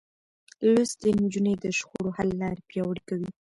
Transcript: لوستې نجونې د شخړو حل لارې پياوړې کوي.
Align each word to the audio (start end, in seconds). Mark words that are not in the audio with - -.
لوستې 0.73 1.09
نجونې 1.21 1.53
د 1.63 1.65
شخړو 1.77 2.09
حل 2.17 2.29
لارې 2.41 2.61
پياوړې 2.69 3.01
کوي. 3.09 3.29